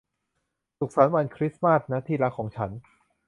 [0.77, 2.69] สุขสันต์วันคริสต์มาสนะที่รักของฉัน